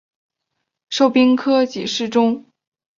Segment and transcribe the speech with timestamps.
[0.89, 2.43] 授兵科给事中。